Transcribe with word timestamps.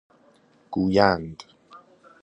گویند 0.71 1.37